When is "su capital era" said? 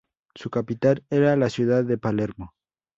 0.33-1.35